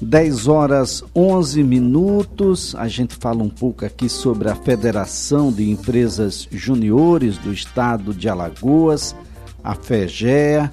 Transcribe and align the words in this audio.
10 0.00 0.48
horas 0.48 1.04
11 1.14 1.62
minutos. 1.62 2.74
A 2.74 2.88
gente 2.88 3.14
fala 3.14 3.42
um 3.42 3.48
pouco 3.48 3.84
aqui 3.84 4.08
sobre 4.08 4.48
a 4.48 4.54
Federação 4.54 5.52
de 5.52 5.70
Empresas 5.70 6.48
Juniores 6.50 7.36
do 7.36 7.52
Estado 7.52 8.14
de 8.14 8.28
Alagoas, 8.28 9.14
a 9.62 9.74
FEGEA. 9.74 10.72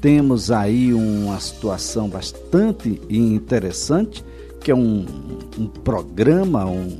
Temos 0.00 0.52
aí 0.52 0.94
uma 0.94 1.40
situação 1.40 2.08
bastante 2.08 3.00
interessante, 3.10 4.24
que 4.60 4.70
é 4.70 4.74
um, 4.74 5.04
um 5.58 5.66
programa, 5.66 6.64
um, 6.66 6.98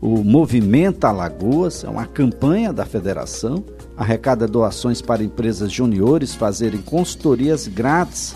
o 0.00 0.24
Movimento 0.24 1.04
Alagoas, 1.04 1.84
é 1.84 1.88
uma 1.88 2.06
campanha 2.06 2.72
da 2.72 2.84
federação, 2.84 3.62
arrecada 3.96 4.48
doações 4.48 5.00
para 5.00 5.22
empresas 5.22 5.70
juniores 5.70 6.34
fazerem 6.34 6.80
consultorias 6.82 7.68
grátis 7.68 8.34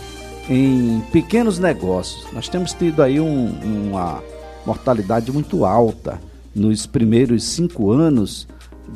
em 0.48 1.00
pequenos 1.12 1.58
negócios. 1.58 2.26
Nós 2.32 2.48
temos 2.48 2.72
tido 2.72 3.02
aí 3.02 3.20
um, 3.20 3.88
uma 3.88 4.22
mortalidade 4.64 5.30
muito 5.30 5.64
alta 5.64 6.20
nos 6.54 6.86
primeiros 6.86 7.44
cinco 7.44 7.90
anos 7.90 8.48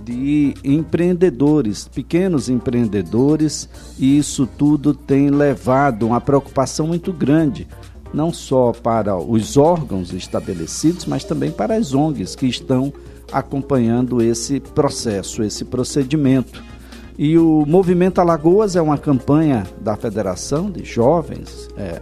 de 0.04 0.54
empreendedores, 0.64 1.86
pequenos 1.86 2.48
empreendedores, 2.48 3.68
e 3.98 4.16
isso 4.16 4.46
tudo 4.46 4.94
tem 4.94 5.30
levado 5.30 6.06
uma 6.06 6.20
preocupação 6.20 6.86
muito 6.86 7.12
grande, 7.12 7.68
não 8.12 8.32
só 8.32 8.72
para 8.72 9.16
os 9.16 9.56
órgãos 9.56 10.12
estabelecidos, 10.12 11.04
mas 11.04 11.24
também 11.24 11.50
para 11.50 11.74
as 11.74 11.94
ONGs 11.94 12.34
que 12.34 12.46
estão 12.46 12.92
acompanhando 13.30 14.22
esse 14.22 14.60
processo, 14.60 15.42
esse 15.42 15.64
procedimento. 15.64 16.62
E 17.18 17.36
o 17.38 17.64
Movimento 17.66 18.20
Alagoas 18.20 18.74
é 18.74 18.80
uma 18.80 18.96
campanha 18.96 19.66
da 19.80 19.96
Federação 19.96 20.70
de 20.70 20.84
Jovens, 20.84 21.68
é, 21.76 22.00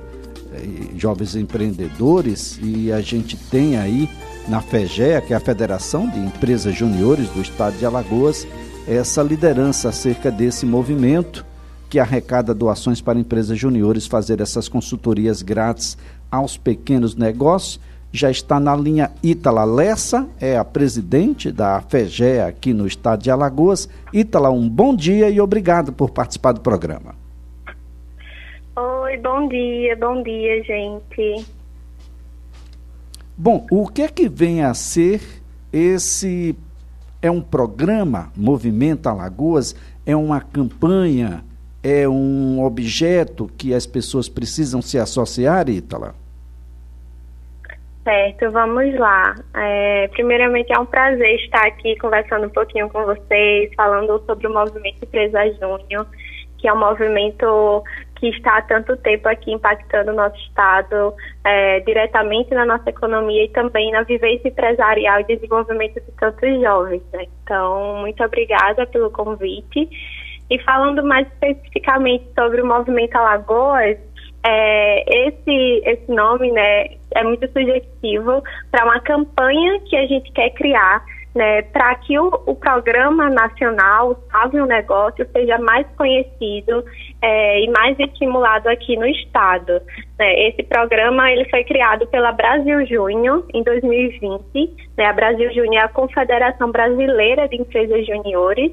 é, 0.53 0.61
Jovens 0.97 1.35
Empreendedores, 1.35 2.59
e 2.63 2.93
a 2.93 3.01
gente 3.01 3.37
tem 3.37 3.77
aí 3.77 4.09
na 4.49 4.61
FEGEA, 4.61 5.21
que 5.21 5.33
é 5.33 5.37
a 5.37 5.41
Federação 5.41 6.09
de 6.09 6.19
Empresas 6.19 6.75
Juniores 6.75 7.29
do 7.31 7.41
Estado 7.41 7.77
de 7.77 7.85
Alagoas, 7.85 8.47
essa 8.87 9.23
liderança 9.23 9.89
acerca 9.89 10.31
desse 10.31 10.65
movimento 10.65 11.45
que 11.89 11.99
arrecada 11.99 12.55
doações 12.55 13.01
para 13.01 13.19
empresas 13.19 13.59
juniores 13.59 14.07
fazer 14.07 14.41
essas 14.41 14.69
consultorias 14.69 15.43
grátis 15.43 15.99
aos 16.31 16.57
pequenos 16.57 17.17
negócios 17.17 17.81
já 18.13 18.31
está 18.31 18.59
na 18.59 18.75
linha 18.75 19.11
Ítala 19.23 19.65
Lessa, 19.65 20.29
é 20.41 20.57
a 20.57 20.65
presidente 20.65 21.53
da 21.53 21.81
FEGE 21.81 22.41
aqui 22.41 22.73
no 22.75 22.87
estado 22.87 23.23
de 23.23 23.31
Alagoas. 23.31 23.89
Ítala, 24.13 24.51
um 24.51 24.69
bom 24.69 24.95
dia 24.95 25.31
e 25.31 25.41
obrigado 25.41 25.93
por 25.93 26.11
participar 26.11 26.53
do 26.53 26.61
programa. 26.61 27.15
Oi, 28.77 29.17
bom 29.19 29.49
dia, 29.49 29.97
bom 29.97 30.23
dia, 30.23 30.63
gente. 30.65 31.47
Bom, 33.37 33.67
o 33.71 33.87
que 33.87 34.03
é 34.03 34.09
que 34.09 34.29
vem 34.29 34.63
a 34.63 34.75
ser 34.75 35.23
esse 35.73 36.57
é 37.23 37.31
um 37.31 37.41
programa 37.41 38.33
Movimento 38.37 39.09
Alagoas, 39.09 39.75
é 40.05 40.17
uma 40.17 40.41
campanha, 40.41 41.45
é 41.83 42.09
um 42.09 42.63
objeto 42.63 43.51
que 43.57 43.73
as 43.73 43.87
pessoas 43.87 44.29
precisam 44.29 44.83
se 44.83 44.99
associar, 44.99 45.69
Ítala? 45.69 46.15
Certo, 48.03 48.51
vamos 48.51 48.99
lá. 48.99 49.35
É, 49.55 50.09
primeiramente, 50.09 50.73
é 50.73 50.79
um 50.79 50.87
prazer 50.87 51.35
estar 51.37 51.67
aqui 51.67 51.97
conversando 51.99 52.47
um 52.47 52.51
pouquinho 52.51 52.89
com 52.89 53.05
vocês, 53.05 53.71
falando 53.77 54.23
sobre 54.25 54.47
o 54.47 54.53
movimento 54.53 55.05
Empresa 55.05 55.53
Júnior, 55.53 56.07
que 56.57 56.67
é 56.67 56.73
um 56.73 56.79
movimento 56.79 57.85
que 58.17 58.29
está 58.29 58.59
há 58.59 58.63
tanto 58.63 58.97
tempo 58.99 59.29
aqui 59.29 59.53
impactando 59.53 60.13
o 60.13 60.15
nosso 60.15 60.37
Estado, 60.37 61.15
é, 61.45 61.81
diretamente 61.81 62.55
na 62.55 62.67
nossa 62.67 62.89
economia 62.89 63.45
e 63.45 63.49
também 63.49 63.91
na 63.91 64.03
vivência 64.03 64.49
empresarial 64.49 65.21
e 65.21 65.25
desenvolvimento 65.25 65.95
de 65.95 66.13
tantos 66.13 66.61
jovens. 66.61 67.03
Né? 67.13 67.25
Então, 67.43 67.97
muito 68.01 68.23
obrigada 68.23 68.87
pelo 68.87 69.11
convite. 69.11 69.89
E 70.51 70.59
falando 70.65 71.05
mais 71.05 71.27
especificamente 71.29 72.25
sobre 72.35 72.61
o 72.61 72.67
movimento 72.67 73.15
Alagoas, 73.17 73.97
é, 74.43 75.29
esse, 75.29 75.83
esse 75.85 76.11
nome 76.11 76.51
né, 76.53 76.87
é 77.13 77.23
muito 77.23 77.47
sugestivo 77.53 78.43
para 78.71 78.85
uma 78.85 79.01
campanha 79.01 79.81
que 79.81 79.97
a 79.97 80.07
gente 80.07 80.33
quer 80.33 80.51
criar 80.51 81.05
né, 81.35 81.63
para 81.63 81.95
que 81.97 82.19
o, 82.19 82.29
o, 82.47 82.55
programa 82.57 83.31
nacional, 83.31 84.19
um 84.55 84.67
Negócio, 84.67 85.27
seja 85.33 85.59
mais 85.59 85.87
conhecido 85.97 86.85
é, 87.23 87.63
e 87.63 87.71
mais 87.71 87.99
estimulado 87.99 88.69
aqui 88.69 88.97
no 88.97 89.07
Estado. 89.07 89.81
Né, 90.19 90.49
esse 90.49 90.63
programa 90.65 91.31
ele 91.31 91.49
foi 91.49 91.63
criado 91.65 92.07
pela 92.09 92.33
Brasil 92.33 92.85
Júnior 92.87 93.45
em 93.55 93.63
2020. 93.63 94.43
Né, 94.97 95.05
a 95.05 95.13
Brasil 95.13 95.53
Júnior 95.53 95.83
é 95.83 95.85
a 95.85 95.89
Confederação 95.89 96.71
Brasileira 96.71 97.49
de 97.49 97.57
Empresas 97.57 98.07
Juniores 98.07 98.73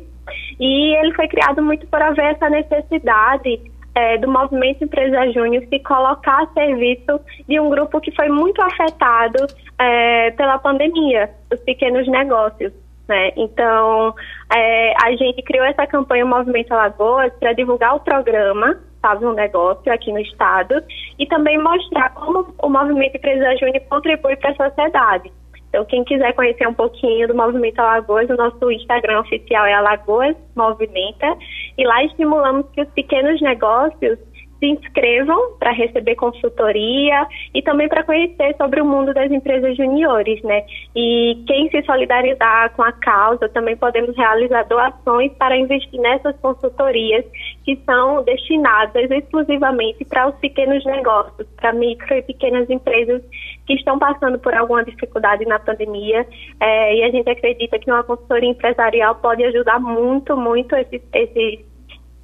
e 0.60 0.96
ele 0.98 1.14
foi 1.14 1.28
criado 1.28 1.62
muito 1.62 1.88
por 1.88 2.02
haver 2.02 2.34
essa 2.34 2.50
necessidade 2.50 3.62
é, 3.98 4.16
do 4.20 4.30
movimento 4.30 4.84
Empresa 4.84 5.32
Júnior 5.32 5.64
se 5.70 5.80
colocar 5.80 6.44
a 6.44 6.48
serviço 6.54 7.20
de 7.50 7.60
um 7.60 7.68
grupo 7.68 8.00
que 8.00 8.12
foi 8.12 8.30
muito 8.30 8.62
afetado 8.62 9.48
é, 9.80 10.30
pela 10.32 10.60
pandemia, 10.60 11.32
os 11.52 11.60
pequenos 11.62 12.08
negócios. 12.08 12.72
Né? 13.08 13.32
Então, 13.36 14.14
é, 14.56 14.94
a 15.04 15.16
gente 15.16 15.42
criou 15.42 15.66
essa 15.66 15.88
campanha 15.88 16.26
Movimento 16.26 16.74
Alagoas 16.74 17.34
para 17.40 17.54
divulgar 17.54 17.96
o 17.96 18.00
programa, 18.00 18.78
sabe, 19.02 19.26
um 19.26 19.34
negócio 19.34 19.92
aqui 19.92 20.12
no 20.12 20.20
estado, 20.20 20.76
e 21.18 21.26
também 21.26 21.58
mostrar 21.58 22.12
como 22.12 22.54
o 22.62 22.70
Movimento 22.70 23.16
Empresa 23.16 23.58
Júnior 23.58 23.82
contribui 23.90 24.36
para 24.36 24.52
a 24.52 24.70
sociedade. 24.70 25.32
Então, 25.78 25.86
quem 25.86 26.04
quiser 26.04 26.34
conhecer 26.34 26.68
um 26.68 26.74
pouquinho 26.74 27.28
do 27.28 27.36
Movimento 27.36 27.78
Alagoas, 27.78 28.28
o 28.32 28.36
nosso 28.36 28.72
Instagram 28.72 29.20
oficial 29.20 29.64
é 29.64 29.74
Alagoas 29.74 30.36
Movimenta. 30.56 31.38
E 31.78 31.86
lá 31.86 32.04
estimulamos 32.04 32.66
que 32.72 32.82
os 32.82 32.90
pequenos 32.94 33.40
negócios 33.42 34.18
se 34.60 34.66
inscrevam 34.66 35.54
para 35.60 35.72
receber 35.72 36.16
consultoria 36.16 37.28
e 37.54 37.62
também 37.62 37.88
para 37.88 38.04
conhecer 38.04 38.56
sobre 38.58 38.82
o 38.82 38.86
mundo 38.86 39.14
das 39.14 39.32
empresas 39.32 39.76
juniores, 39.78 40.42
né? 40.44 40.66
E 40.96 41.44
quem 41.48 41.70
se 41.70 41.84
solidarizar 41.84 42.74
com 42.76 42.84
a 42.84 42.92
causa, 42.92 43.50
também 43.50 43.76
podemos 43.76 44.16
realizar 44.16 44.64
doações 44.64 45.32
para 45.34 45.58
investir 45.58 46.00
nessas 46.00 46.36
consultorias 46.40 47.26
que 47.64 47.76
são 47.86 48.24
destinadas 48.24 49.10
exclusivamente 49.12 50.04
para 50.06 50.30
os 50.30 50.36
pequenos 50.36 50.84
negócios, 50.86 51.48
para 51.58 51.74
micro 51.74 52.14
e 52.16 52.22
pequenas 52.22 52.70
empresas 52.70 53.22
que 53.66 53.74
estão 53.74 54.00
passando 54.00 54.40
por 54.40 54.54
alguma 54.54 54.84
dificuldade 54.84 55.46
na 55.46 55.60
pandemia. 55.60 56.26
É, 56.60 56.96
e 56.96 57.04
a 57.04 57.12
gente 57.12 57.30
acredita 57.30 57.78
que 57.78 57.92
uma 57.92 58.04
consultoria 58.04 58.50
empresarial 58.50 59.16
pode 59.16 59.44
ajudar 59.44 59.80
muito, 59.80 60.36
muito 60.36 60.76
esses, 60.76 61.02
esses 61.14 61.77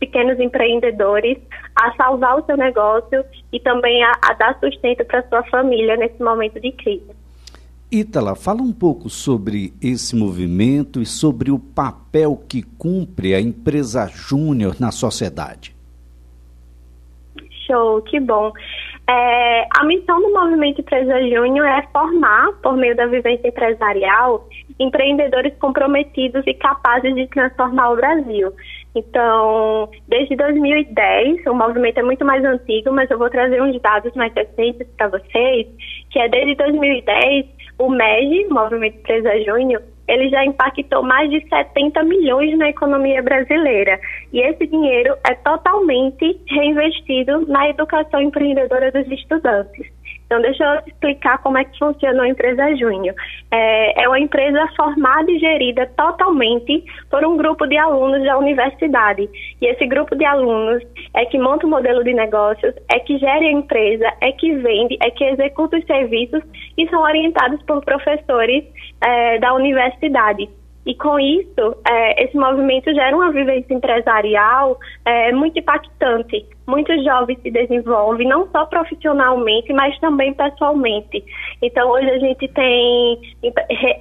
pequenos 0.04 0.38
empreendedores 0.38 1.38
a 1.76 1.94
salvar 1.96 2.38
o 2.38 2.46
seu 2.46 2.58
negócio 2.58 3.24
e 3.54 3.60
também 3.60 4.04
a, 4.04 4.12
a 4.22 4.34
dar 4.34 4.60
sustento 4.60 5.06
para 5.06 5.28
sua 5.30 5.44
família 5.44 5.96
nesse 5.96 6.22
momento 6.22 6.60
de 6.60 6.72
crise. 6.74 7.10
Ítala, 7.90 8.36
fala 8.36 8.62
um 8.62 8.74
pouco 8.74 9.10
sobre 9.10 9.72
esse 9.82 10.16
movimento 10.16 11.02
e 11.02 11.06
sobre 11.06 11.52
o 11.52 11.60
papel 11.60 12.38
que 12.50 12.64
cumpre 12.64 13.34
a 13.34 13.40
empresa 13.40 14.08
júnior 14.08 14.76
na 14.80 14.92
sociedade. 14.92 15.74
Show, 17.66 18.02
que 18.02 18.20
bom. 18.20 18.52
É, 19.08 19.68
a 19.78 19.84
missão 19.86 20.22
do 20.22 20.34
Movimento 20.34 20.82
Empresa 20.82 21.22
Júnior 21.22 21.66
é 21.66 21.82
formar, 21.94 22.54
por 22.62 22.76
meio 22.76 22.96
da 22.96 23.06
vivência 23.06 23.48
empresarial, 23.48 24.48
empreendedores 24.80 25.54
comprometidos 25.60 26.46
e 26.48 26.54
capazes 26.54 27.14
de 27.14 27.28
transformar 27.28 27.92
o 27.92 27.96
Brasil. 27.96 28.54
Então, 28.96 29.90
desde 30.08 30.36
2010, 30.36 31.46
o 31.48 31.54
movimento 31.54 31.98
é 31.98 32.04
muito 32.04 32.24
mais 32.24 32.44
antigo, 32.46 32.92
mas 32.92 33.10
eu 33.10 33.18
vou 33.18 33.30
trazer 33.30 33.62
uns 33.62 33.80
dados 33.82 34.14
mais 34.14 34.34
recentes 34.34 34.88
para 34.98 35.08
vocês, 35.08 35.68
que 36.12 36.20
é 36.20 36.30
desde 36.30 36.56
2010, 36.56 37.46
o 37.80 37.90
MEG, 37.90 38.48
Movimento 38.50 38.98
Empresa 38.98 39.44
Júnior, 39.44 39.82
ele 40.08 40.30
já 40.30 40.46
impactou 40.46 41.02
mais 41.02 41.30
de 41.30 41.48
70 41.48 42.04
milhões 42.04 42.58
na 42.58 42.70
economia 42.70 43.22
brasileira. 43.22 44.00
E 44.32 44.42
esse 44.42 44.68
dinheiro 44.68 45.16
é 45.28 45.34
totalmente 45.36 46.40
reinvestido 46.48 47.48
na 47.48 47.70
educação 47.70 48.22
empreendedora 48.22 48.92
dos 48.92 49.10
estudantes. 49.12 49.93
Então, 50.34 50.42
deixa 50.42 50.64
eu 50.64 50.82
explicar 50.88 51.38
como 51.44 51.60
é 51.60 51.64
que 51.64 51.78
funciona 51.78 52.24
a 52.24 52.28
empresa 52.28 52.76
Júnior. 52.76 53.14
É, 53.52 54.04
é 54.04 54.08
uma 54.08 54.20
empresa 54.20 54.68
formada 54.76 55.30
e 55.32 55.38
gerida 55.38 55.86
totalmente 55.96 56.84
por 57.12 57.24
um 57.24 57.38
grupo 57.38 57.68
de 57.68 57.78
alunos 57.78 58.24
da 58.24 58.36
universidade. 58.40 59.30
E 59.62 59.68
esse 59.68 59.86
grupo 59.86 60.16
de 60.16 60.26
alunos 60.26 60.82
é 61.14 61.24
que 61.26 61.38
monta 61.38 61.68
o 61.68 61.70
modelo 61.70 62.04
de 62.04 62.16
negócios, 62.16 62.74
é 62.92 62.98
que 62.98 63.20
gere 63.20 63.46
a 63.46 63.52
empresa, 63.52 64.12
é 64.22 64.32
que 64.32 64.56
vende, 64.56 64.98
é 65.04 65.12
que 65.12 65.24
executa 65.24 65.78
os 65.78 65.86
serviços 65.86 66.42
e 66.80 66.90
são 66.90 67.04
orientados 67.04 67.62
por 67.68 67.86
professores 67.86 68.64
é, 69.06 69.38
da 69.38 69.54
universidade. 69.54 70.50
E 70.86 70.94
com 70.96 71.18
isso, 71.18 71.78
é, 71.88 72.26
esse 72.26 72.36
movimento 72.38 72.94
gera 72.94 73.16
uma 73.16 73.32
vivência 73.32 73.74
empresarial 73.74 74.78
é, 75.06 75.32
muito 75.32 75.58
impactante. 75.58 76.46
Muitos 76.68 77.04
jovens 77.04 77.40
se 77.42 77.52
desenvolvem, 77.52 78.28
não 78.28 78.50
só 78.52 78.66
profissionalmente, 78.66 79.72
mas 79.72 79.98
também 80.00 80.34
pessoalmente. 80.34 81.24
Então, 81.62 81.90
hoje 81.90 82.10
a 82.10 82.20
gente 82.20 82.48
tem 82.50 83.20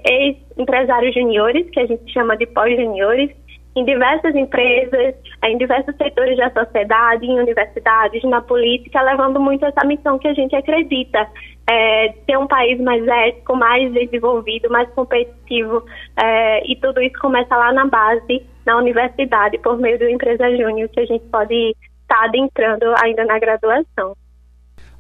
ex-empresários 0.05 1.15
juniores, 1.15 1.69
que 1.71 1.81
a 1.81 1.87
gente 1.87 2.13
chama 2.13 2.37
de 2.37 2.47
pós-juniores, 2.47 3.31
em 3.75 3.85
diversas 3.85 4.35
empresas, 4.35 5.15
em 5.45 5.57
diversos 5.57 5.97
setores 5.97 6.37
da 6.37 6.51
sociedade, 6.51 7.25
em 7.25 7.41
universidades, 7.41 8.23
na 8.25 8.43
política, 8.43 9.01
levando 9.03 9.41
muito 9.41 9.65
essa 9.65 9.87
missão 9.87 10.19
que 10.19 10.29
a 10.29 10.35
gente 10.35 10.55
acredita, 10.55 11.27
é, 11.69 12.09
ter 12.27 12.37
um 12.37 12.47
país 12.47 12.81
mais 12.81 13.07
ético, 13.07 13.57
mais 13.57 13.93
desenvolvido, 13.93 14.69
mais 14.71 14.89
competitivo, 14.91 15.85
é, 16.17 16.71
e 16.71 16.77
tudo 16.77 17.01
isso 17.01 17.19
começa 17.21 17.57
lá 17.57 17.73
na 17.73 17.87
base, 17.87 18.45
na 18.67 18.77
universidade, 18.77 19.59
por 19.59 19.79
meio 19.79 19.99
do 19.99 20.09
Empresa 20.09 20.51
Júnior, 20.57 20.89
que 20.89 21.01
a 21.01 21.07
gente 21.07 21.25
pode 21.27 21.75
estar 22.03 22.25
adentrando 22.25 22.87
ainda 23.03 23.25
na 23.25 23.39
graduação. 23.39 24.17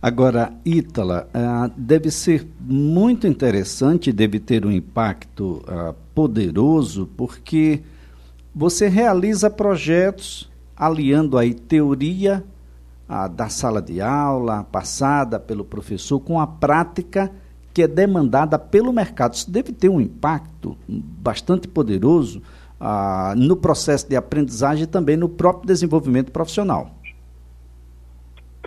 Agora, 0.00 0.52
Ítala, 0.66 1.28
uh, 1.28 1.72
deve 1.76 2.10
ser 2.10 2.44
muito 2.58 3.24
interessante, 3.24 4.12
deve 4.12 4.40
ter 4.40 4.66
um 4.66 4.70
impacto 4.72 5.62
uh, 5.62 5.94
poderoso, 6.12 7.08
porque 7.16 7.80
você 8.52 8.88
realiza 8.88 9.48
projetos 9.48 10.50
aliando 10.76 11.38
aí 11.38 11.54
teoria 11.54 12.42
a, 13.08 13.28
da 13.28 13.48
sala 13.48 13.80
de 13.80 14.00
aula 14.00 14.64
passada 14.64 15.38
pelo 15.38 15.64
professor 15.64 16.20
com 16.20 16.40
a 16.40 16.46
prática 16.46 17.30
que 17.74 17.82
é 17.82 17.88
demandada 17.88 18.58
pelo 18.58 18.92
mercado. 18.92 19.34
Isso 19.34 19.50
deve 19.50 19.72
ter 19.72 19.88
um 19.88 20.00
impacto 20.00 20.76
bastante 20.88 21.66
poderoso 21.66 22.42
ah, 22.80 23.34
no 23.36 23.56
processo 23.56 24.08
de 24.08 24.16
aprendizagem 24.16 24.84
e 24.84 24.86
também 24.86 25.16
no 25.16 25.28
próprio 25.28 25.66
desenvolvimento 25.66 26.30
profissional. 26.30 26.90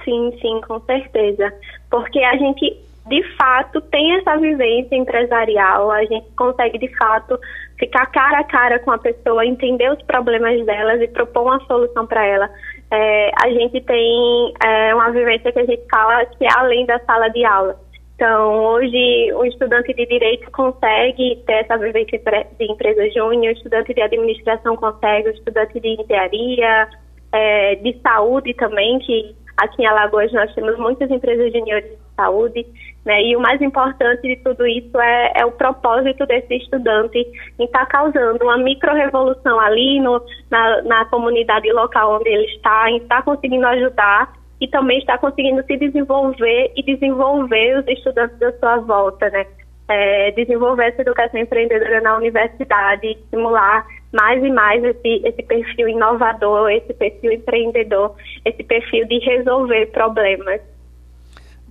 Sim, 0.04 0.32
sim, 0.42 0.62
com 0.68 0.80
certeza. 0.82 1.54
Porque 1.90 2.20
a 2.20 2.38
gente, 2.38 2.78
de 3.08 3.24
fato, 3.36 3.82
tem 3.82 4.16
essa 4.18 4.38
vivência 4.38 4.96
empresarial, 4.96 5.92
a 5.92 6.06
gente 6.06 6.28
consegue, 6.36 6.78
de 6.78 6.96
fato, 6.96 7.40
ficar 7.78 8.06
cara 8.08 8.40
a 8.40 8.44
cara 8.44 8.80
com 8.80 8.92
a 8.92 8.98
pessoa, 8.98 9.46
entender 9.46 9.92
os 9.92 10.02
problemas 10.04 10.64
delas 10.66 11.02
e 11.02 11.08
propor 11.08 11.44
uma 11.44 11.60
solução 11.66 12.06
para 12.06 12.26
ela. 12.26 12.50
É, 12.96 13.32
a 13.44 13.50
gente 13.50 13.82
tem 13.82 14.54
é, 14.64 14.96
uma 14.96 15.12
vivência 15.12 15.52
que 15.52 15.60
a 15.60 15.66
gente 15.66 15.84
fala 15.92 16.26
que 16.26 16.46
é 16.46 16.50
além 16.56 16.86
da 16.86 16.98
sala 17.00 17.28
de 17.28 17.44
aula. 17.44 17.78
Então, 18.16 18.64
hoje, 18.68 19.34
o 19.34 19.44
estudante 19.44 19.94
de 19.94 20.06
direito 20.06 20.50
consegue 20.52 21.44
ter 21.46 21.54
essa 21.56 21.78
vivência 21.78 22.18
de 22.58 22.72
empresa 22.72 23.10
júnior, 23.10 23.54
o 23.54 23.58
estudante 23.58 23.94
de 23.94 24.02
administração 24.02 24.78
consegue, 24.78 25.28
o 25.28 25.34
estudante 25.34 25.78
de 25.78 25.90
engenharia, 25.90 26.88
é, 27.34 27.76
de 27.76 28.00
saúde 28.02 28.54
também, 28.54 29.00
que 29.00 29.36
aqui 29.58 29.82
em 29.84 29.88
Alagoas 29.88 30.32
nós 30.32 30.54
temos 30.54 30.78
muitas 30.78 31.12
empresas 31.12 31.52
juniores 31.52 31.90
de 31.90 32.16
saúde, 32.16 32.66
né? 33.06 33.22
E 33.22 33.36
o 33.36 33.40
mais 33.40 33.62
importante 33.62 34.22
de 34.24 34.36
tudo 34.38 34.66
isso 34.66 35.00
é, 35.00 35.34
é 35.36 35.46
o 35.46 35.52
propósito 35.52 36.26
desse 36.26 36.56
estudante 36.56 37.20
em 37.60 37.66
estar 37.66 37.86
tá 37.86 37.86
causando 37.86 38.44
uma 38.44 38.58
micro-revolução 38.58 39.60
ali 39.60 40.00
no, 40.00 40.22
na, 40.50 40.82
na 40.82 41.06
comunidade 41.06 41.72
local 41.72 42.16
onde 42.16 42.30
ele 42.30 42.46
está, 42.46 42.90
em 42.90 42.98
estar 42.98 43.18
tá 43.18 43.22
conseguindo 43.22 43.66
ajudar 43.68 44.34
e 44.60 44.68
também 44.68 44.98
está 44.98 45.18
conseguindo 45.18 45.64
se 45.66 45.78
desenvolver 45.78 46.72
e 46.76 46.82
desenvolver 46.82 47.80
os 47.80 47.88
estudantes 47.88 48.40
da 48.40 48.52
sua 48.54 48.78
volta, 48.78 49.30
né? 49.30 49.46
É, 49.88 50.32
desenvolver 50.32 50.86
essa 50.86 51.04
educação 51.04 51.40
empreendedora 51.40 52.02
na 52.02 52.18
universidade, 52.18 53.06
estimular 53.06 53.86
mais 54.12 54.44
e 54.44 54.50
mais 54.50 54.84
esse, 54.84 55.22
esse 55.24 55.44
perfil 55.44 55.90
inovador, 55.90 56.72
esse 56.72 56.92
perfil 56.94 57.34
empreendedor, 57.34 58.16
esse 58.44 58.64
perfil 58.64 59.06
de 59.08 59.20
resolver 59.20 59.86
problemas. 59.88 60.60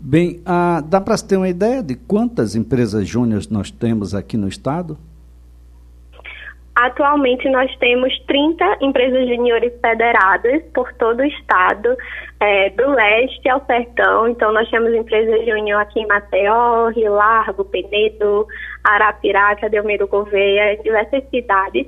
Bem, 0.07 0.43
ah, 0.45 0.83
dá 0.85 1.01
para 1.01 1.17
ter 1.17 1.39
uma 1.39 1.49
ideia 1.49 1.83
de 1.83 1.95
quantas 1.97 2.55
empresas 2.55 3.09
júniores 3.09 3.49
nós 3.49 3.71
temos 3.71 4.15
aqui 4.15 4.37
no 4.37 4.47
estado? 4.47 4.99
Atualmente 6.75 7.49
nós 7.49 7.75
temos 7.79 8.13
30 8.27 8.79
empresas 8.83 9.27
juniores 9.29 9.73
federadas 9.81 10.63
por 10.75 10.93
todo 10.95 11.21
o 11.21 11.25
estado, 11.25 11.97
é, 12.39 12.69
do 12.69 12.91
leste 12.91 13.49
ao 13.49 13.65
sertão. 13.65 14.29
Então 14.29 14.53
nós 14.53 14.69
temos 14.69 14.93
empresas 14.93 15.47
júnior 15.47 15.81
aqui 15.81 16.01
em 16.01 16.07
Maceió, 16.07 16.89
Rio 16.89 17.15
Largo, 17.15 17.65
Penedo, 17.65 18.47
Arapiraca, 18.85 19.71
Delmiro 19.71 20.07
Gouveia, 20.07 20.77
diversas 20.83 21.25
cidades 21.31 21.87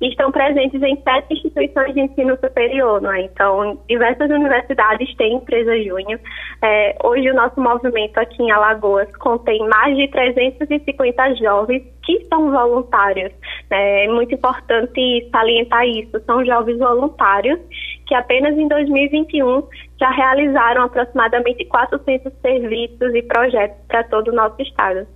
e 0.00 0.08
estão 0.08 0.30
presentes 0.30 0.80
em 0.82 0.96
sete 1.02 1.34
instituições 1.34 1.94
de 1.94 2.00
ensino 2.00 2.36
superior, 2.36 3.00
não 3.00 3.12
é? 3.12 3.22
Então, 3.22 3.78
diversas 3.88 4.30
universidades 4.30 5.14
têm 5.16 5.34
empresa 5.34 5.76
júnior. 5.82 6.20
É, 6.62 6.96
hoje, 7.04 7.30
o 7.30 7.34
nosso 7.34 7.60
movimento 7.60 8.18
aqui 8.18 8.42
em 8.42 8.50
Alagoas 8.50 9.08
contém 9.16 9.66
mais 9.68 9.96
de 9.96 10.08
350 10.08 11.34
jovens 11.36 11.82
que 12.04 12.24
são 12.28 12.50
voluntários. 12.50 13.32
Né? 13.70 14.04
É 14.04 14.08
muito 14.08 14.34
importante 14.34 15.28
salientar 15.30 15.86
isso. 15.86 16.20
São 16.24 16.44
jovens 16.44 16.78
voluntários 16.78 17.60
que 18.06 18.14
apenas 18.14 18.56
em 18.56 18.68
2021 18.68 19.66
já 19.98 20.10
realizaram 20.10 20.84
aproximadamente 20.84 21.64
400 21.64 22.32
serviços 22.40 23.14
e 23.14 23.22
projetos 23.22 23.76
para 23.88 24.04
todo 24.04 24.28
o 24.28 24.34
nosso 24.34 24.60
estado. 24.62 25.06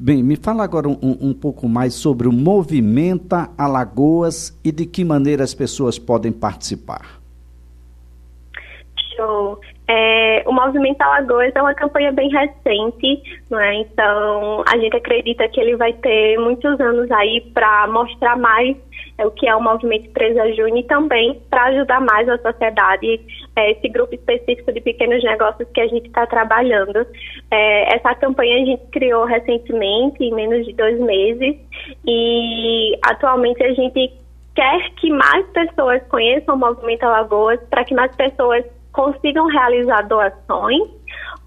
Bem, 0.00 0.22
me 0.22 0.36
fala 0.36 0.62
agora 0.62 0.86
um, 0.86 0.96
um, 1.02 1.34
pouco 1.34 1.68
mais 1.68 1.92
sobre 1.92 2.28
o 2.28 2.32
Movimenta 2.32 3.50
Alagoas 3.58 4.56
e 4.64 4.70
de 4.70 4.86
que 4.86 5.04
maneira 5.04 5.42
as 5.42 5.52
pessoas 5.52 5.98
podem 5.98 6.30
participar. 6.30 7.20
Show. 9.16 9.60
É, 9.88 10.44
o 10.46 10.52
Movimento 10.52 11.02
Alagoas 11.02 11.50
é 11.52 11.60
uma 11.60 11.74
campanha 11.74 12.12
bem 12.12 12.30
recente, 12.30 13.40
não 13.50 13.58
é? 13.58 13.74
então 13.80 14.62
a 14.72 14.78
gente 14.78 14.94
acredita 14.96 15.48
que 15.48 15.60
ele 15.60 15.76
vai 15.76 15.92
ter 15.94 16.38
muitos 16.38 16.78
anos 16.78 17.10
aí 17.10 17.40
para 17.52 17.88
mostrar 17.88 18.36
mais 18.36 18.76
o 19.26 19.30
que 19.30 19.48
é 19.48 19.54
o 19.54 19.62
Movimento 19.62 20.06
Empresa 20.06 20.48
Júnior 20.54 20.78
e 20.78 20.82
também 20.84 21.42
para 21.50 21.64
ajudar 21.64 22.00
mais 22.00 22.28
a 22.28 22.38
sociedade, 22.38 23.20
é, 23.56 23.72
esse 23.72 23.88
grupo 23.88 24.14
específico 24.14 24.72
de 24.72 24.80
pequenos 24.80 25.22
negócios 25.24 25.68
que 25.74 25.80
a 25.80 25.88
gente 25.88 26.06
está 26.06 26.26
trabalhando. 26.26 27.06
É, 27.50 27.96
essa 27.96 28.14
campanha 28.14 28.62
a 28.62 28.64
gente 28.64 28.86
criou 28.92 29.24
recentemente, 29.24 30.22
em 30.22 30.32
menos 30.32 30.64
de 30.66 30.72
dois 30.74 30.98
meses, 31.00 31.56
e 32.06 32.98
atualmente 33.02 33.62
a 33.62 33.72
gente 33.72 34.12
quer 34.54 34.90
que 34.96 35.10
mais 35.10 35.46
pessoas 35.48 36.02
conheçam 36.08 36.54
o 36.54 36.58
Movimento 36.58 37.04
Alagoas, 37.04 37.60
para 37.70 37.84
que 37.84 37.94
mais 37.94 38.14
pessoas 38.16 38.64
consigam 38.92 39.46
realizar 39.46 40.02
doações 40.02 40.88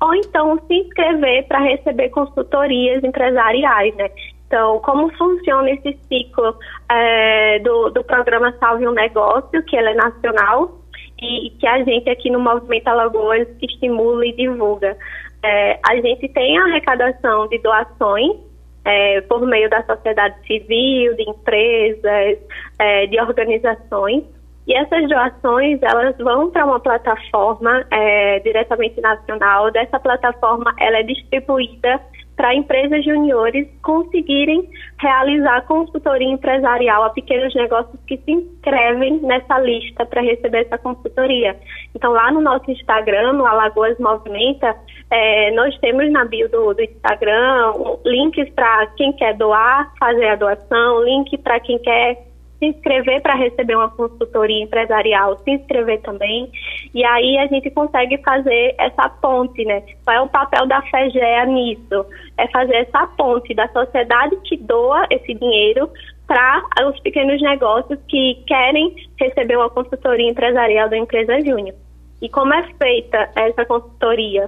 ou 0.02 0.16
então 0.16 0.60
se 0.68 0.74
inscrever 0.74 1.48
para 1.48 1.60
receber 1.60 2.10
consultorias 2.10 3.04
empresariais, 3.04 3.96
né? 3.96 4.10
Então, 4.52 4.80
como 4.80 5.10
funciona 5.14 5.72
esse 5.72 5.98
ciclo 6.10 6.54
é, 6.92 7.60
do, 7.60 7.90
do 7.90 8.04
programa 8.04 8.54
Salve 8.60 8.86
um 8.86 8.92
Negócio, 8.92 9.64
que 9.64 9.78
ele 9.78 9.92
é 9.92 9.94
nacional 9.94 10.78
e, 11.22 11.52
que 11.52 11.66
a 11.66 11.82
gente 11.86 12.10
aqui 12.10 12.30
no 12.30 12.42
Movimento 12.42 12.90
Alagoas 12.90 13.48
estimula 13.62 14.26
e 14.26 14.34
divulga. 14.34 14.98
É, 15.42 15.80
a 15.90 15.96
gente 15.96 16.28
tem 16.28 16.58
a 16.58 16.66
arrecadação 16.66 17.48
de 17.48 17.60
doações 17.60 18.42
é, 18.84 19.22
por 19.22 19.40
meio 19.48 19.70
da 19.70 19.86
sociedade 19.86 20.36
civil, 20.46 21.16
de 21.16 21.30
empresas, 21.30 22.38
é, 22.78 23.08
de 23.08 23.22
organizações. 23.22 24.26
E 24.68 24.74
essas 24.74 25.08
doações, 25.08 25.82
elas 25.82 26.18
vão 26.18 26.52
para 26.52 26.66
uma 26.66 26.80
plataforma 26.82 27.86
é, 27.90 28.40
diretamente 28.40 29.00
nacional. 29.00 29.72
Dessa 29.72 29.98
plataforma, 29.98 30.76
ela 30.78 30.98
é 30.98 31.04
distribuída 31.04 32.02
para 32.42 32.56
empresas 32.56 33.06
juniores 33.06 33.68
conseguirem 33.84 34.68
realizar 35.00 35.62
consultoria 35.68 36.28
empresarial 36.28 37.04
a 37.04 37.12
pequenos 37.12 37.54
negócios 37.54 37.96
que 38.08 38.18
se 38.18 38.32
inscrevem 38.32 39.20
nessa 39.22 39.60
lista 39.60 40.08
para 40.08 40.24
receber 40.24 40.62
essa 40.62 40.76
consultoria. 40.80 41.56
Então, 41.94 42.12
lá 42.12 42.32
no 42.32 42.42
nosso 42.42 42.72
Instagram, 42.72 43.34
no 43.34 43.46
Alagoas 43.46 43.96
Movimenta, 44.00 44.76
é, 45.12 45.52
nós 45.52 45.78
temos 45.82 46.12
na 46.12 46.26
bio 46.26 46.50
do, 46.50 46.74
do 46.74 46.82
Instagram 46.82 47.74
links 48.04 48.50
para 48.56 48.88
quem 48.98 49.14
quer 49.14 49.38
doar, 49.38 49.94
fazer 50.00 50.30
a 50.30 50.36
doação, 50.36 51.04
link 51.04 51.38
para 51.38 51.60
quem 51.60 51.78
quer 51.78 52.31
se 52.62 52.68
inscrever 52.68 53.20
para 53.24 53.34
receber 53.34 53.76
uma 53.76 53.90
consultoria 53.90 54.64
empresarial, 54.64 55.36
se 55.40 55.50
inscrever 55.50 56.00
também. 56.02 56.52
E 56.94 57.04
aí 57.04 57.40
a 57.40 57.48
gente 57.48 57.72
consegue 57.72 58.20
fazer 58.20 58.76
essa 58.78 59.10
ponte, 59.10 59.66
né? 59.66 59.82
Qual 60.06 60.16
é 60.16 60.22
o 60.22 60.30
papel 60.30 60.68
da 60.68 60.80
FEGEA 60.84 61.46
nisso? 61.48 62.06
É 62.38 62.48
fazer 62.50 62.76
essa 62.76 63.08
ponte 63.18 63.56
da 63.56 63.68
sociedade 63.70 64.38
que 64.44 64.58
doa 64.58 65.08
esse 65.10 65.34
dinheiro 65.34 65.90
para 66.28 66.64
os 66.88 67.00
pequenos 67.00 67.42
negócios 67.42 68.00
que 68.08 68.36
querem 68.46 68.96
receber 69.20 69.58
uma 69.58 69.70
consultoria 69.72 70.30
empresarial 70.30 70.88
da 70.88 70.98
empresa 70.98 71.42
Júnior. 71.42 71.76
E 72.22 72.30
como 72.30 72.54
é 72.54 72.62
feita 72.78 73.32
essa 73.36 73.66
consultoria? 73.66 74.48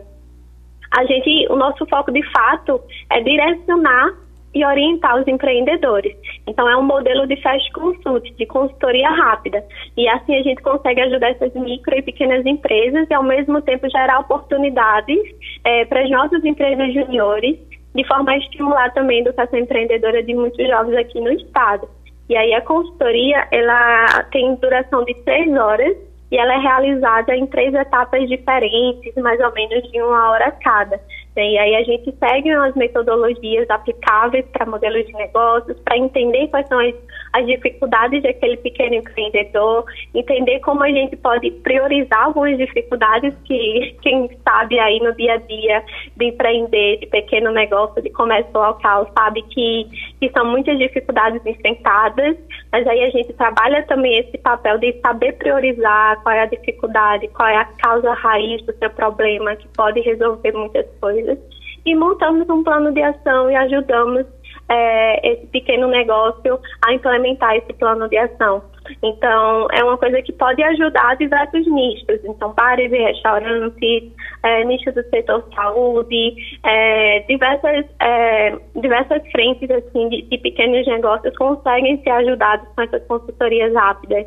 A 0.91 1.03
gente, 1.05 1.47
o 1.49 1.55
nosso 1.55 1.83
foco 1.87 2.11
de 2.11 2.21
fato 2.31 2.79
é 3.09 3.19
direcionar 3.21 4.22
e 4.53 4.65
orientar 4.65 5.19
os 5.19 5.27
empreendedores. 5.27 6.15
Então, 6.47 6.69
é 6.69 6.77
um 6.77 6.83
modelo 6.83 7.27
de 7.27 7.41
fast 7.41 7.71
consult, 7.71 8.31
de 8.35 8.45
consultoria 8.45 9.09
rápida. 9.09 9.63
E 9.97 10.07
assim 10.07 10.35
a 10.35 10.43
gente 10.43 10.61
consegue 10.61 11.01
ajudar 11.01 11.31
essas 11.31 11.53
micro 11.53 11.95
e 11.95 12.01
pequenas 12.01 12.45
empresas 12.45 13.07
e, 13.09 13.13
ao 13.13 13.23
mesmo 13.23 13.61
tempo, 13.61 13.89
gerar 13.89 14.19
oportunidades 14.19 15.19
é, 15.63 15.85
para 15.85 16.01
as 16.01 16.09
nossas 16.09 16.43
empresas 16.45 16.93
juniores, 16.93 17.57
de 17.95 18.07
forma 18.07 18.31
a 18.31 18.37
estimular 18.37 18.93
também 18.93 19.19
a 19.19 19.21
educação 19.21 19.59
empreendedora 19.59 20.23
de 20.23 20.33
muitos 20.33 20.67
jovens 20.67 20.97
aqui 20.97 21.19
no 21.19 21.31
Estado. 21.31 21.87
E 22.29 22.35
aí, 22.35 22.53
a 22.53 22.61
consultoria, 22.61 23.47
ela 23.51 24.23
tem 24.31 24.55
duração 24.55 25.03
de 25.03 25.13
três 25.23 25.51
horas 25.55 25.97
e 26.31 26.37
ela 26.37 26.55
é 26.55 26.57
realizada 26.57 27.35
em 27.35 27.45
três 27.45 27.71
etapas 27.75 28.27
diferentes, 28.27 29.13
mais 29.17 29.39
ou 29.39 29.53
menos 29.53 29.83
de 29.91 30.01
uma 30.01 30.31
hora 30.31 30.51
cada. 30.63 30.99
E 31.35 31.57
aí 31.57 31.75
a 31.75 31.83
gente 31.83 32.13
segue 32.19 32.51
as 32.51 32.75
metodologias 32.75 33.67
aplicáveis 33.69 34.45
para 34.53 34.67
modelos 34.67 35.05
de 35.07 35.13
negócios, 35.13 35.77
para 35.79 35.97
entender 35.97 36.47
quais 36.49 36.67
são 36.67 36.79
as, 36.79 36.93
as 37.33 37.45
dificuldades 37.47 38.21
daquele 38.21 38.57
pequeno 38.57 38.95
empreendedor, 38.95 39.85
entender 40.13 40.59
como 40.59 40.83
a 40.83 40.89
gente 40.89 41.15
pode 41.17 41.49
priorizar 41.63 42.25
algumas 42.25 42.57
dificuldades 42.57 43.35
que 43.43 43.95
quem 44.01 44.29
sabe 44.43 44.79
aí 44.79 44.99
no 44.99 45.13
dia 45.15 45.33
a 45.33 45.37
dia 45.37 45.83
de 46.15 46.25
empreender, 46.27 46.99
de 46.99 47.07
pequeno 47.07 47.51
negócio, 47.51 48.01
de 48.01 48.09
comércio 48.11 48.53
local, 48.53 49.09
sabe 49.17 49.41
que, 49.49 49.87
que 50.19 50.29
são 50.29 50.45
muitas 50.45 50.77
dificuldades 50.77 51.43
enfrentadas, 51.45 52.37
mas 52.71 52.85
aí 52.87 53.03
a 53.03 53.09
gente 53.09 53.33
trabalha 53.33 53.83
também 53.83 54.19
esse 54.19 54.37
papel 54.37 54.77
de 54.77 54.93
saber 55.01 55.33
priorizar 55.33 56.21
qual 56.21 56.35
é 56.35 56.41
a 56.41 56.45
dificuldade, 56.45 57.27
qual 57.29 57.49
é 57.49 57.57
a 57.57 57.65
causa 57.65 58.13
raiz 58.13 58.61
do 58.65 58.73
seu 58.77 58.89
problema, 58.91 59.55
que 59.55 59.67
pode 59.69 59.99
resolver 60.01 60.51
muitas 60.51 60.85
coisas. 60.99 61.37
E 61.85 61.95
montamos 61.95 62.47
um 62.49 62.63
plano 62.63 62.93
de 62.93 63.01
ação 63.01 63.51
e 63.51 63.55
ajudamos 63.55 64.25
é, 64.69 65.33
esse 65.33 65.47
pequeno 65.47 65.87
negócio 65.87 66.59
a 66.85 66.93
implementar 66.93 67.55
esse 67.55 67.73
plano 67.73 68.07
de 68.09 68.17
ação. 68.17 68.63
Então, 69.01 69.67
é 69.71 69.83
uma 69.83 69.97
coisa 69.97 70.21
que 70.21 70.33
pode 70.33 70.61
ajudar 70.61 71.15
diversos 71.15 71.65
nichos. 71.67 72.19
Então, 72.25 72.53
bares 72.53 72.91
e 72.91 72.97
restaurantes, 72.97 74.11
é, 74.43 74.63
nichos 74.65 74.93
do 74.93 75.03
setor 75.09 75.47
saúde, 75.55 76.35
é, 76.63 77.19
diversas, 77.21 77.85
é, 78.01 78.57
diversas 78.75 79.21
frentes 79.31 79.69
assim, 79.71 80.09
de, 80.09 80.23
de 80.23 80.37
pequenos 80.37 80.85
negócios 80.85 81.35
conseguem 81.37 82.01
ser 82.03 82.09
ajudados 82.09 82.67
com 82.75 82.81
essas 82.81 83.03
consultorias 83.05 83.73
rápidas. 83.73 84.25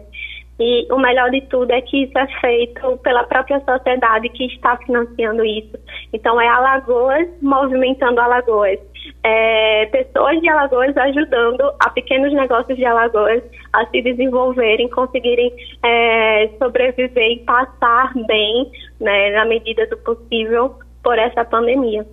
E 0.59 0.90
o 0.90 0.99
melhor 0.99 1.31
de 1.31 1.43
tudo 1.43 1.71
é 1.71 1.83
que 1.83 2.05
isso 2.05 2.19
é 2.19 2.26
feito 2.40 2.97
pela 2.99 3.25
própria 3.25 3.61
sociedade 3.61 4.31
que 4.31 4.47
está 4.47 4.76
financiando 4.78 5.45
isso. 5.45 5.76
Então, 6.14 6.40
é 6.40 6.49
Alagoas 6.49 7.28
movimentando 7.43 8.21
Alagoas. 8.21 8.78
É, 9.22 9.86
pessoas 9.86 10.40
de 10.40 10.48
Alagoas 10.48 10.96
ajudando 10.96 11.62
a 11.80 11.90
pequenos 11.90 12.32
negócios 12.32 12.76
de 12.76 12.84
Alagoas 12.84 13.42
a 13.72 13.86
se 13.86 14.02
desenvolverem, 14.02 14.88
conseguirem 14.90 15.52
é, 15.84 16.48
sobreviver 16.58 17.32
e 17.32 17.38
passar 17.44 18.12
bem, 18.26 18.70
né, 19.00 19.32
na 19.32 19.44
medida 19.44 19.86
do 19.86 19.96
possível, 19.98 20.76
por 21.02 21.18
essa 21.18 21.44
pandemia. 21.44 22.06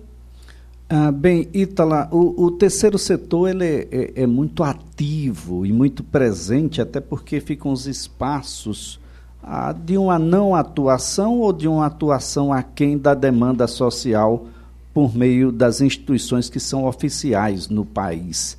Ah, 0.88 1.10
bem, 1.10 1.48
Ítala, 1.54 2.08
o, 2.12 2.44
o, 2.44 2.50
terceiro 2.50 2.98
setor 2.98 3.48
ele 3.48 3.64
é, 3.64 3.88
é, 3.90 4.22
é, 4.22 4.26
muito 4.26 4.62
ativo 4.62 5.64
e 5.64 5.72
muito 5.72 6.04
presente, 6.04 6.80
até 6.80 7.00
porque 7.00 7.40
ficam 7.40 7.72
os 7.72 7.86
espaços 7.86 9.00
ah, 9.42 9.72
de 9.72 9.96
uma 9.96 10.18
não 10.18 10.54
atuação 10.54 11.40
ou 11.40 11.52
de 11.52 11.66
uma 11.66 11.86
atuação 11.86 12.52
aquém 12.52 12.98
da 12.98 13.14
demanda 13.14 13.66
social 13.66 14.46
por 14.94 15.14
meio 15.14 15.50
das 15.50 15.80
instituições 15.80 16.48
que 16.48 16.60
são 16.60 16.84
oficiais 16.84 17.68
no 17.68 17.84
país. 17.84 18.56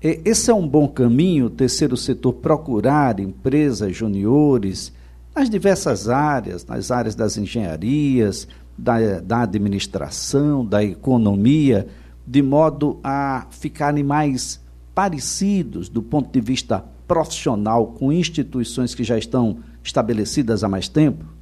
Esse 0.00 0.50
é 0.50 0.54
um 0.54 0.68
bom 0.68 0.86
caminho, 0.86 1.46
o 1.46 1.50
terceiro 1.50 1.96
setor 1.96 2.34
procurar 2.34 3.18
empresas 3.18 3.96
juniores 3.96 4.92
nas 5.34 5.50
diversas 5.50 6.08
áreas, 6.08 6.64
nas 6.64 6.90
áreas 6.90 7.14
das 7.14 7.36
engenharias, 7.36 8.46
da, 8.76 9.18
da 9.18 9.42
administração, 9.42 10.64
da 10.64 10.84
economia, 10.84 11.88
de 12.24 12.42
modo 12.42 13.00
a 13.02 13.46
ficarem 13.50 14.04
mais 14.04 14.60
parecidos 14.94 15.88
do 15.88 16.02
ponto 16.02 16.30
de 16.30 16.40
vista 16.40 16.84
profissional 17.08 17.86
com 17.86 18.12
instituições 18.12 18.94
que 18.94 19.02
já 19.02 19.16
estão 19.16 19.58
estabelecidas 19.82 20.62
há 20.62 20.68
mais 20.68 20.88
tempo? 20.88 21.37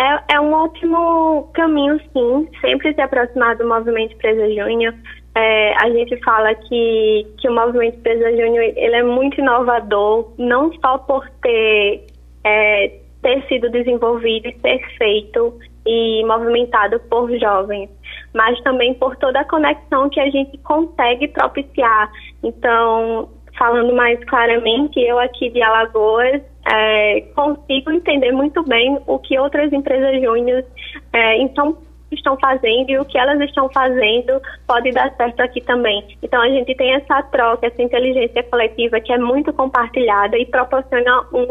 É, 0.00 0.34
é 0.36 0.40
um 0.40 0.50
ótimo 0.54 1.50
caminho, 1.52 2.00
sim, 2.12 2.48
sempre 2.62 2.94
se 2.94 3.02
aproximar 3.02 3.54
do 3.56 3.68
movimento 3.68 4.14
Empresa 4.14 4.48
Júnior. 4.48 4.94
É, 5.34 5.74
a 5.76 5.90
gente 5.90 6.16
fala 6.24 6.54
que, 6.54 7.26
que 7.38 7.46
o 7.46 7.54
movimento 7.54 7.98
Empresa 7.98 8.30
Júnior 8.30 8.64
ele 8.76 8.96
é 8.96 9.02
muito 9.02 9.38
inovador, 9.38 10.32
não 10.38 10.72
só 10.80 10.96
por 10.96 11.28
ter 11.42 12.06
é, 12.42 12.98
ter 13.20 13.46
sido 13.46 13.68
desenvolvido 13.68 14.48
e 14.48 14.58
ser 14.60 14.80
feito 14.96 15.58
e 15.84 16.24
movimentado 16.24 16.98
por 17.10 17.30
jovens, 17.38 17.90
mas 18.32 18.58
também 18.62 18.94
por 18.94 19.14
toda 19.16 19.40
a 19.40 19.44
conexão 19.44 20.08
que 20.08 20.18
a 20.18 20.30
gente 20.30 20.56
consegue 20.58 21.28
propiciar. 21.28 22.10
Então, 22.42 23.28
falando 23.58 23.94
mais 23.94 24.18
claramente, 24.24 24.98
eu 24.98 25.18
aqui 25.18 25.50
de 25.50 25.60
Alagoas 25.60 26.40
é, 26.70 27.20
consigo 27.34 27.90
entender 27.90 28.32
muito 28.32 28.62
bem 28.62 28.98
o 29.06 29.18
que 29.18 29.38
outras 29.38 29.72
empresas 29.72 30.22
júnior 30.22 30.64
é, 31.12 31.36
em 31.36 31.52
São 31.54 31.76
estão 32.12 32.36
fazendo 32.38 32.90
e 32.90 32.98
o 32.98 33.04
que 33.04 33.18
elas 33.18 33.40
estão 33.40 33.68
fazendo 33.70 34.40
pode 34.66 34.90
dar 34.90 35.14
certo 35.16 35.40
aqui 35.40 35.60
também. 35.60 36.04
Então 36.22 36.40
a 36.40 36.48
gente 36.48 36.74
tem 36.74 36.94
essa 36.94 37.22
troca, 37.24 37.66
essa 37.66 37.82
inteligência 37.82 38.42
coletiva 38.44 39.00
que 39.00 39.12
é 39.12 39.18
muito 39.18 39.52
compartilhada 39.52 40.36
e 40.36 40.46
proporciona 40.46 41.22
um, 41.32 41.46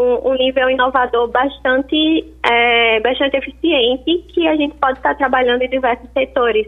um, 0.00 0.30
um 0.30 0.34
nível 0.34 0.70
inovador 0.70 1.28
bastante, 1.28 2.32
é, 2.48 3.00
bastante 3.00 3.36
eficiente 3.36 4.24
que 4.32 4.48
a 4.48 4.56
gente 4.56 4.74
pode 4.76 4.98
estar 4.98 5.14
trabalhando 5.16 5.62
em 5.62 5.68
diversos 5.68 6.08
setores. 6.12 6.66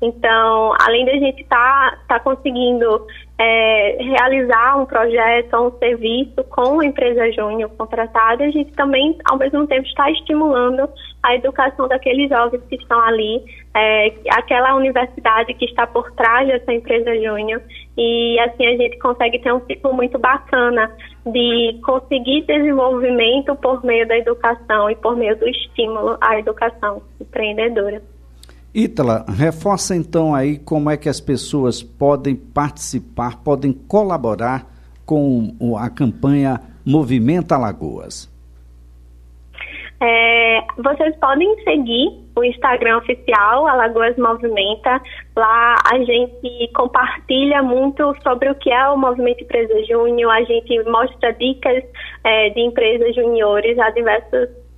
Então, 0.00 0.74
além 0.80 1.04
da 1.04 1.12
gente 1.12 1.42
estar 1.42 1.90
tá, 1.90 1.98
tá 2.08 2.20
conseguindo 2.20 3.04
é, 3.36 3.96
realizar 4.00 4.80
um 4.80 4.86
projeto 4.86 5.54
ou 5.54 5.68
um 5.68 5.78
serviço 5.78 6.44
com 6.50 6.80
a 6.80 6.86
empresa 6.86 7.30
júnior 7.32 7.70
contratada, 7.76 8.44
a 8.44 8.50
gente 8.50 8.72
também, 8.72 9.16
ao 9.24 9.36
mesmo 9.36 9.66
tempo, 9.66 9.86
está 9.86 10.08
estimulando 10.10 10.88
a 11.22 11.34
educação 11.34 11.88
daqueles 11.88 12.28
jovens 12.28 12.62
que 12.68 12.76
estão 12.76 13.00
ali, 13.00 13.44
é, 13.74 14.12
aquela 14.30 14.76
universidade 14.76 15.52
que 15.54 15.64
está 15.64 15.86
por 15.86 16.10
trás 16.12 16.46
dessa 16.46 16.72
empresa 16.72 17.14
júnior, 17.16 17.60
e 17.96 18.38
assim 18.40 18.66
a 18.66 18.76
gente 18.76 18.98
consegue 18.98 19.40
ter 19.40 19.52
um 19.52 19.64
ciclo 19.66 19.92
muito 19.92 20.16
bacana 20.18 20.92
de 21.26 21.80
conseguir 21.84 22.42
desenvolvimento 22.42 23.54
por 23.56 23.84
meio 23.84 24.06
da 24.06 24.16
educação 24.16 24.88
e 24.90 24.94
por 24.96 25.16
meio 25.16 25.36
do 25.36 25.48
estímulo 25.48 26.16
à 26.20 26.38
educação 26.38 27.02
empreendedora. 27.20 28.00
Ítala, 28.78 29.24
reforça 29.28 29.96
então 29.96 30.32
aí 30.32 30.56
como 30.56 30.88
é 30.88 30.96
que 30.96 31.08
as 31.08 31.20
pessoas 31.20 31.82
podem 31.82 32.36
participar, 32.36 33.42
podem 33.42 33.72
colaborar 33.72 34.66
com 35.04 35.52
a 35.76 35.90
campanha 35.90 36.60
Movimento 36.86 37.50
Alagoas. 37.50 38.32
É, 40.00 40.60
vocês 40.76 41.16
podem 41.16 41.52
seguir 41.64 42.22
o 42.36 42.44
Instagram 42.44 42.98
oficial 42.98 43.66
Alagoas 43.66 44.16
Movimenta. 44.16 45.02
Lá 45.36 45.74
a 45.92 45.98
gente 45.98 46.70
compartilha 46.72 47.60
muito 47.64 48.14
sobre 48.22 48.48
o 48.48 48.54
que 48.54 48.70
é 48.70 48.88
o 48.90 48.96
Movimento 48.96 49.42
Empresa 49.42 49.74
Júnior. 49.86 50.30
A 50.30 50.44
gente 50.44 50.84
mostra 50.84 51.32
dicas 51.32 51.82
é, 52.22 52.50
de 52.50 52.60
empresas 52.60 53.12
juniores 53.12 53.76
a 53.76 53.92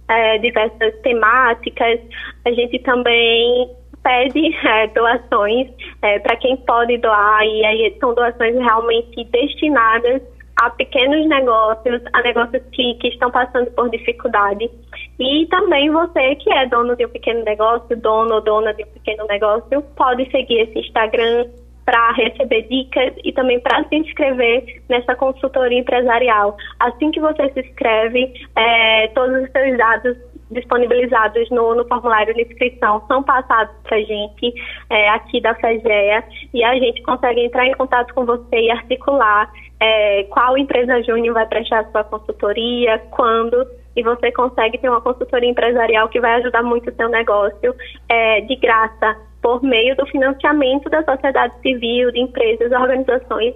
é, 0.09 0.39
diversas 0.39 0.99
temáticas. 1.03 2.01
A 2.47 2.53
gente 2.53 2.79
também 2.79 3.79
pede 4.03 4.55
é, 4.67 4.87
doações 4.89 5.69
é, 6.03 6.19
para 6.19 6.37
quem 6.37 6.57
pode 6.59 6.99
doar 6.99 7.45
e 7.45 7.65
aí 7.65 7.97
são 8.01 8.15
doações 8.15 8.55
realmente 8.57 9.25
destinadas 9.25 10.23
a 10.61 10.69
pequenos 10.71 11.27
negócios, 11.27 12.03
a 12.13 12.21
negócios 12.23 12.63
que, 12.73 12.95
que 12.95 13.09
estão 13.09 13.31
passando 13.31 13.71
por 13.71 13.89
dificuldade. 13.89 14.71
E 15.19 15.47
também 15.47 15.91
você 15.91 16.35
que 16.37 16.53
é 16.53 16.67
dono 16.67 16.95
de 16.97 17.07
um 17.07 17.09
pequeno 17.09 17.43
negócio, 17.45 17.97
dono 17.97 18.35
ou 18.35 18.41
dona 18.43 18.75
de 18.75 18.85
um 18.85 18.89
pequeno 18.89 19.27
negócio, 19.27 19.83
pode 19.97 20.31
seguir 20.31 20.61
esse 20.61 20.81
Instagram 20.81 21.47
para 21.85 22.13
receber 22.13 22.63
dicas 22.69 23.15
e 23.25 23.33
também 23.33 23.59
para 23.61 23.83
se 23.89 23.97
inscrever 23.97 24.83
nessa 24.89 25.15
consultoria 25.17 25.79
empresarial. 25.79 26.57
Assim 26.79 27.11
que 27.11 27.21
você 27.21 27.51
se 27.53 27.61
inscreve, 27.61 28.33
é, 28.55 29.09
todos 29.09 29.43
os 29.43 29.51
seus 29.51 29.79
dados 29.79 30.17
disponibilizados 30.51 31.49
no, 31.51 31.75
no, 31.75 31.87
formulário 31.87 32.35
de 32.35 32.43
inscrição 32.43 33.03
são 33.07 33.23
passados 33.23 33.75
para 33.83 33.97
a 33.97 34.03
gente 34.03 34.53
é, 34.89 35.09
aqui 35.11 35.41
da 35.41 35.55
FEGEA 35.55 36.25
e 36.53 36.65
a 36.65 36.75
gente 36.75 37.03
consegue 37.03 37.45
entrar 37.45 37.67
em 37.67 37.75
contato 37.75 38.13
com 38.15 38.25
você 38.25 38.57
e 38.57 38.71
articular 38.71 39.51
é, 39.81 40.25
qual 40.25 40.59
empresa 40.59 41.03
júnior 41.03 41.35
vai 41.35 41.47
prestar 41.47 41.91
sua 41.91 42.05
consultoria, 42.05 42.99
quando, 43.11 43.67
e 43.97 44.03
você 44.03 44.31
consegue 44.33 44.79
ter 44.79 44.89
uma 44.89 45.01
consultoria 45.01 45.49
empresarial 45.49 46.09
que 46.09 46.21
vai 46.21 46.35
ajudar 46.35 46.63
muito 46.63 46.91
o 46.91 46.95
seu 46.95 47.09
negócio 47.09 47.75
é, 48.09 48.41
de 48.43 48.57
graça. 48.57 49.17
por 49.43 49.63
meio 49.63 49.97
do 49.97 50.05
financiamento 50.07 50.91
da 50.91 51.03
sociedade 51.03 51.55
civil, 51.63 52.13
de 52.13 52.21
empresas, 52.21 52.71
organizações 52.73 53.55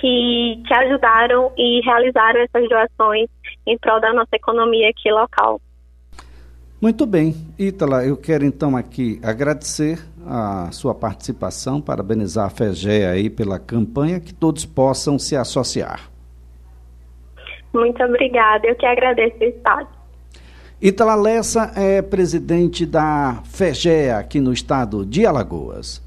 que, 0.00 0.62
que 0.66 0.74
ajudaram 0.74 1.50
e 1.56 1.80
realizaram 1.80 2.40
essas 2.40 2.68
doações 2.68 3.28
em 3.66 3.76
prol 3.78 4.00
da 4.00 4.12
nossa 4.12 4.36
economia 4.36 4.90
aqui 4.90 5.10
local. 5.10 5.60
Muito 6.84 7.06
bem. 7.06 7.34
Ítala, 7.58 8.04
eu 8.04 8.14
quero 8.14 8.44
então 8.44 8.76
aqui 8.76 9.18
agradecer 9.22 9.98
a 10.26 10.70
sua 10.70 10.94
participação, 10.94 11.80
parabenizar 11.80 12.44
a 12.44 12.50
FEGE 12.50 13.06
aí 13.06 13.30
pela 13.30 13.58
campanha, 13.58 14.20
que 14.20 14.34
todos 14.34 14.66
possam 14.66 15.18
se 15.18 15.34
associar. 15.34 16.10
Muito 17.72 18.04
obrigada, 18.04 18.66
eu 18.66 18.76
que 18.76 18.84
agradeço 18.84 19.34
o 19.40 19.44
Estado. 19.44 19.88
Ítala 20.78 21.14
Lessa 21.14 21.72
é 21.74 22.02
presidente 22.02 22.84
da 22.84 23.40
FEGE 23.46 24.10
aqui 24.10 24.38
no 24.38 24.52
estado 24.52 25.06
de 25.06 25.24
Alagoas. 25.24 26.03